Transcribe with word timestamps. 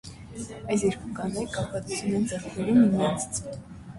Այս 0.75 0.85
երկու 0.85 1.09
կանայք 1.19 1.51
կախվածություն 1.57 2.17
են 2.21 2.25
ձեռք 2.31 2.47
բերում 2.57 2.79
միմյանցից։ 2.85 3.41